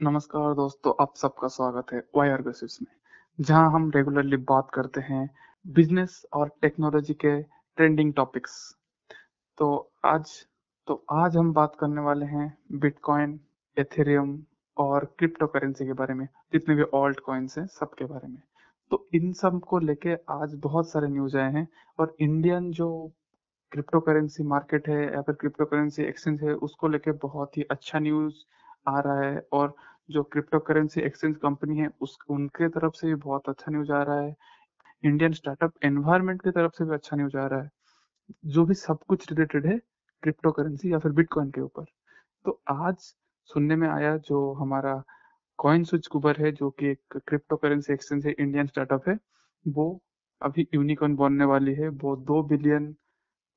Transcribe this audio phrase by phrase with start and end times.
[0.00, 2.88] नमस्कार दोस्तों, आप सबका स्वागत है वायर बेसिस में,
[3.38, 5.28] जहाँ हम रेगुलरली बात करते हैं
[5.64, 8.52] बिज़नेस और टेक्नोलॉजी के ट्रेंडिंग टॉपिक्स
[9.58, 9.70] तो
[10.04, 10.30] आज
[10.88, 13.38] तो आज हम बात करने वाले हैं बिटकॉइन
[13.76, 14.38] एथेरियम
[14.76, 18.40] और क्रिप्टो करेंसी के बारे में, जितने भी ऑल्ट कॉइन्स हैं सबके बारे में।
[18.90, 21.66] तो इन सबको लेके आज बहुत सारे न्यूज़ आए हैं
[21.98, 22.90] और इंडियन जो
[23.72, 27.98] क्रिप्टो करेंसी मार्केट है या फिर क्रिप्टो करेंसी एक्सचेंज है, उसको लेके बहुत ही अच्छा
[27.98, 28.34] न्यूज़
[28.88, 29.74] आ रहा है और
[30.10, 34.02] जो क्रिप्टो करेंसी एक्सचेंज कंपनी है, उस, उनके तरफ़ से भी बहुत अच्छा न्यूज़ आ
[34.02, 34.34] रहा है।
[35.04, 37.70] इंडियन स्टार्टअप एनवायरमेंट की तरफ़ से भी अच्छा न्यूज़ आ रहा है।
[38.46, 39.78] जो भी सब कुछ रिलेटेड है
[40.22, 41.84] क्रिप्टो करेंसी या फिर बिटकॉइन के ऊपर।
[42.44, 42.96] तो आज
[43.48, 45.02] सुनने में आया जो हमारा
[45.58, 49.18] कॉइन स्विच कुबर है, जो कि एक क्रिप्टो करेंसी एक्सचेंज है इंडियन स्टार्टअप है,
[49.68, 50.00] वो
[50.42, 52.94] अभी यूनिकॉइन बनने वाली है। वो दो बिलियन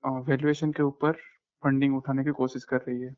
[0.04, 1.13] वैल्यूएशन के ऊपर
[1.63, 3.12] फंडिंग उठाने की कोशिश कर रही है,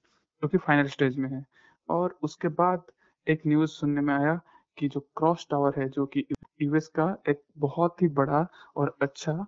[0.43, 1.45] जो कि फाइनल स्टेज में है।
[1.89, 2.83] और उसके बाद
[3.27, 4.39] एक न्यूज़ सुनने में आया
[4.77, 6.25] कि जो क्रॉस टावर है, जो कि
[6.61, 8.45] यूएस का एक बहुत ही बड़ा
[8.77, 9.45] और अच्छा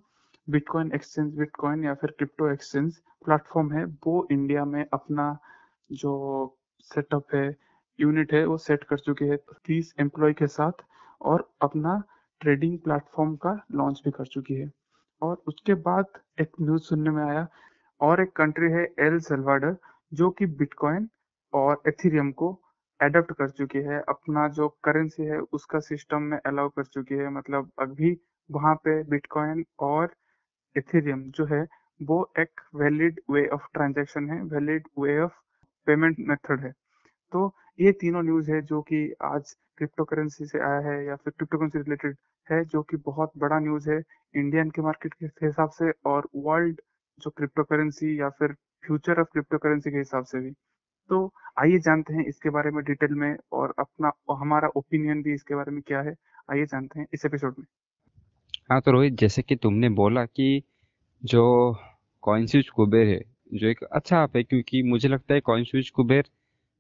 [0.47, 5.38] बिटकॉइन एक्सचेंज बिटकॉइन या फिर क्रिप्टो एक्सचेंज प्लेटफॉर्म है, वो इंडिया में अपना
[5.94, 6.58] जो
[6.92, 7.55] सेटअप है
[8.00, 10.83] यूनिट है, वो सेट कर चुकी है तीस एम्प्लॉय के साथ
[11.22, 12.02] और अपना
[12.42, 14.72] ट्रेडिंग प्लेटफॉर्म का लॉन्च भी कर चुकी है।
[15.22, 16.05] और उसके बाद
[16.42, 17.47] एक न्यूज़ सुनने में आया
[18.02, 19.75] और एक कंट्री है एल सेल्वाडर
[20.11, 21.09] जो कि बिटकॉइन
[21.56, 22.50] और एथीरियम को
[23.00, 27.30] एडप्ट कर चुकी है। अपना जो करेंसी है, उसका सिस्टम में अलाउ कर चुकी है।
[27.31, 28.17] मतलब अभी
[28.50, 30.14] वहाँ पे बिटकॉइन और
[30.76, 31.66] एथीरियम जो है,
[32.00, 35.33] वो एक वैलिड वे ऑफ़ ट्रांजेक्शन है। Valid way of
[35.88, 36.72] payment method है।
[37.33, 41.33] तो ये तीनों न्यूज़ है जो कि आज क्रिप्टो करेंसी से आया है या फिर
[41.38, 42.16] क्रिप्टो करेंसी रिलेटेड
[42.48, 44.02] है, जो कि बहुत बड़ा न्यूज़ है
[44.36, 46.81] इंडियन के मार्केट के हिसाब से और वर्ल्ड
[47.22, 50.53] जो क्रिप्टो करेंसी या फिर फ्यूचर ऑफ़ क्रिप्टो करेंसी के हिसाब से भी।
[51.09, 51.25] तो
[51.59, 55.72] आइए जानते हैं इसके बारे में डिटेल में और अपना हमारा ओपिनियन भी इसके बारे
[55.72, 56.14] में क्या है।
[56.52, 57.66] आइए जानते हैं इस एपिसोड में।
[58.72, 60.64] हाँ तो रोहित, जैसे कि तुमने बोला कि
[61.23, 61.44] जो
[62.23, 63.21] कॉइन स्विच कुबेर है,
[63.54, 66.23] जो एक अच्छा ऐप है, क्योंकि मुझे लगता है कॉइन स्विच कुबेर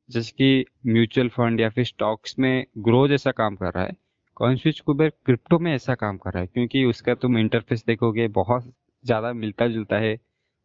[0.09, 3.95] जैसे कि म्यूचुअल फंड या फिर स्टॉक्स में ग्रो जैसा काम कर रहा है
[4.37, 8.27] कॉइन स्विच कुबेर क्रिप्टो में ऐसा काम कर रहा है, क्योंकि उसका तुम इंटरफेस देखोगे,
[8.29, 8.73] बहुत
[9.05, 10.17] ज़्यादा मिलता जुलता है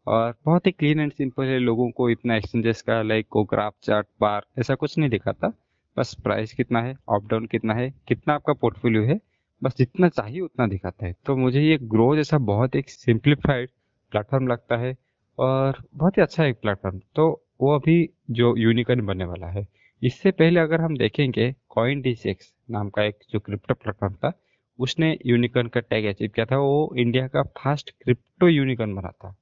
[0.07, 3.75] और बहुत ही क्लीन एंड सिंपल है लोगों को इतना एक्सचेंजेस का लाइक को ग्राफ
[3.83, 5.53] चार्ट बार ऐसा कुछ नहीं दिखाता।
[5.97, 9.19] बस प्राइस कितना है अप डाउन कितना है, कितना आपका पोर्टफोलियो है,
[9.63, 13.71] बस जितना चाहिए उतना दिखाता है। तो मुझे ये ग्रो जैसा बहुत एक सिंप्लीफाइड
[14.13, 14.97] प्लेटफॉर्म लगता है
[15.39, 17.29] और बहुत ही अच्छा एक प्लेटफॉर्म तो
[17.61, 19.67] वो अभी जो यूनिकॉर्न बनने वाला है,
[20.03, 24.33] इससे पहले अगर हम देखेंगे कॉइन डी सिक्स नाम का एक जो क्रिप्टो प्लेटफॉर्म था,
[24.79, 29.35] उसने यूनिकॉर्न का टैग अचीव किया था। वो इंडिया का फ़र्स्ट क्रिप्टो यूनिकॉर्न बना था।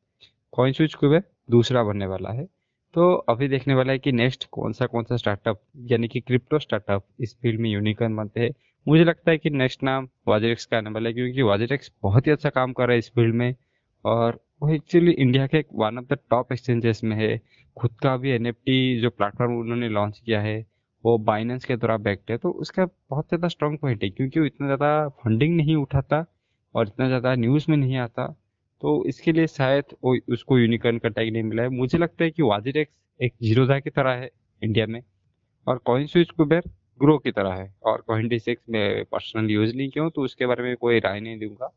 [0.53, 1.21] कॉइन स्विच क्यूब
[1.51, 2.45] दूसरा बनने वाला है?
[2.95, 6.59] तो अभी देखने वाला है कि नेक्स्ट कौन सा कौन सा स्टार्टअप यानी कि क्रिप्टो
[6.59, 8.51] स्टार्टअप इस फ़ील्ड में यूनिकॉर्न बनते हैं।
[8.87, 12.33] मुझे लगता है कि नेक्स्ट नाम वाजरेक्स का आने वाला है, क्योंकि वाजरेक्स बहुत ही
[12.33, 13.55] अच्छा काम कर रहा है इस फ़ील्ड में।
[14.05, 17.41] और वो एक्चुअली इंडिया के one of the top exchanges में है।
[17.77, 20.65] खुद का भी एनएफटी जो प्लेटफॉर्म उन्होंने लॉन्च किया है,
[21.05, 24.47] वो बाइनेंस के द्वारा बैक्ट है। तो उसका बहुत ज़्यादा स्ट्रॉन्ग पॉइंट है, क्योंकि वो
[24.47, 26.25] इतना ज़्यादा फंडिंग नहीं उठाता
[26.75, 28.35] और इतना ज़्यादा न्यूज़ में नहीं आता।
[28.83, 29.95] तो इसके लिए शायद
[30.31, 33.91] उसको यूनिकॉर्न का टैग नहीं मिला है। मुझे लगता है कि वाजिरेक्स एक जीरोधा की
[33.91, 34.31] तरह है
[34.63, 35.03] इंडिया में
[35.67, 36.63] और कॉइन स्विच कुबेर
[37.01, 40.47] ग्रो की तरह है। और कॉइन डी सिक्स में पर्सनल यूज़ नहीं किया तो उसके
[40.47, 41.71] बारे में कोई राय नहीं दूँगा।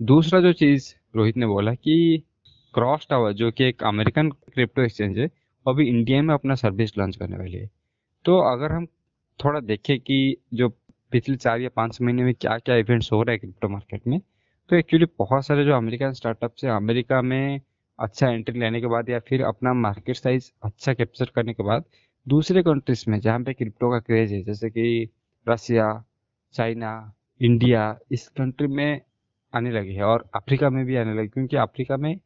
[0.00, 2.22] दूसरा जो चीज़ रोहित ने बोला कि
[2.74, 6.96] क्रॉस टावर जो कि एक अमेरिकन क्रिप्टो एक्सचेंज है, वो अभी इंडिया में अपना सर्विस
[6.98, 7.70] लॉन्च करने वाली है।
[8.24, 8.86] तो अगर हम
[9.40, 10.68] थोड़ा देखें कि जो
[11.12, 14.20] पिछले चार या पाँच महीने में क्या क्या इवेंट्स हो रहे हैं क्रिप्टो मार्केट में
[14.70, 17.60] तो एक्चुअली बहुत सारे जो अमेरिकन स्टार्टअप्स है, अमेरिका में
[17.98, 21.84] अच्छा एंट्री लेने के बाद या फिर अपना मार्केट साइज़ अच्छा कैप्चर करने के बाद,
[22.26, 25.08] दूसरे कंट्रीज़ में जहाँ पे क्रिप्टो का क्रेज है, जैसे कि
[25.46, 25.88] रसिया
[26.54, 26.92] चाइना
[27.40, 27.82] इंडिया
[28.12, 29.00] इस कंट्री में
[29.52, 32.16] आने लगी है और अफ्रीका में भी आने लगी क्योंकि अफ्रीका में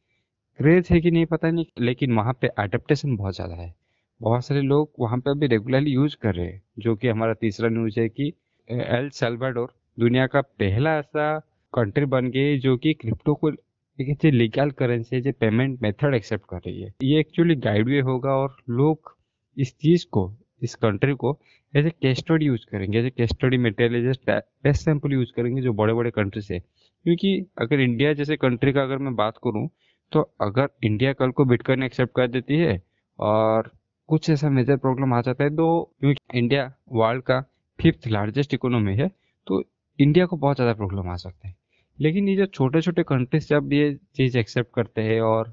[0.58, 3.74] क्रेज है कि नहीं पता नहीं, लेकिन वहाँ पे अडेप्टेशन बहुत ज़्यादा है।
[4.20, 7.68] बहुत सारे लोग वहाँ पे अभी रेगुलरली यूज़ कर रहे हैं, जो कि हमारा तीसरा
[7.70, 8.32] न्यूज़ है कि
[8.68, 11.26] एल सेल्वाडोर दुनिया का पहला ऐसा
[11.74, 13.50] कंट्री बन गई है, जो कि क्रिप्टो को
[13.98, 18.30] एक लीगल करेंसी जो पेमेंट मेथड एक्सेप्ट कर रही है। ये एक्चुअली गाइड वे होगा
[18.36, 19.14] और लोग
[19.56, 20.32] इस चीज़ को,
[20.62, 21.38] इस कंट्री को
[21.74, 25.72] as a case study use करेंगे as a case study material as test sample use करेंगे जो
[25.74, 29.68] बड़े बड़े कंट्री से। क्योंकि अगर इंडिया जैसे कंट्री का अगर मैं बात करूँ
[30.12, 32.80] तो अगर इंडिया कल को बिटकॉइन एक्सेप्ट कर देती है
[33.18, 33.70] और
[34.08, 35.66] कुछ ऐसा मेजर प्रॉब्लम आ जाता है तो
[36.00, 37.40] क्योंकि इंडिया वर्ल्ड का
[37.78, 39.08] फिफ्थ लार्जेस्ट इकोनॉमी है
[39.46, 39.62] तो
[39.98, 41.54] इंडिया को बहुत ज़्यादा प्रॉब्लम आ सकता है।
[41.98, 45.48] लेकिन ये जो छोटे छोटे कंट्रीज़ जब ये चीज़ एक्सेप्ट करते हैं और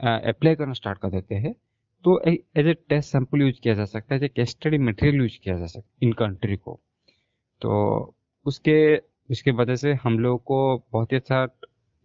[0.00, 1.54] अप्लाई करना स्टार्ट कर देते हैं
[2.04, 5.20] तो as a test sample use किया जा सकता है as a case study material
[5.22, 6.80] use किया जा सकता है इन कंट्री को।
[7.62, 8.14] तो
[8.46, 8.96] उसके
[9.30, 11.44] उसके वजह से हम लोगों को बहुत ही अच्छा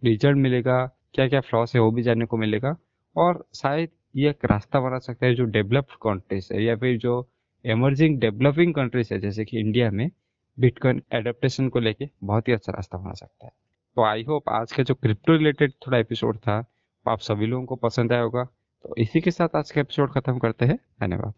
[0.04, 0.86] रिज़ल्ट मिलेगा
[1.16, 2.76] क्या क्या फ्लॉस है वो भी जानने को मिलेगा,
[3.16, 7.28] और शायद ये एक रास्ता बना सकता है जो डेवलप्ड कंट्रीज़ है, या फिर जो
[7.66, 10.10] एमर्जिंग डेवलपिंग कंट्रीज़ है, जैसे कि इंडिया में
[10.58, 13.52] बिटकॉइन एडेप्टेशन को लेके बहुत ही अच्छा रास्ता बना सकता है।
[13.96, 16.60] तो आई होप आज का जो क्रिप्टो रिलेटेड थोड़ा एपिसोड था,
[17.08, 18.44] वो आप सभी लोगों को पसंद आया होगा।
[18.84, 21.34] तो इसी के साथ आज का एपिसोड खत्म करते हैं। धन्यवाद।